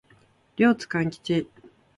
[0.55, 1.47] 両津勘吉